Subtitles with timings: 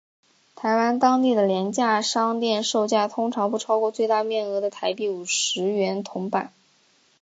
[0.55, 6.51] 台湾当地的廉价商店售价通常不超过最大面额的台币五十元铜板。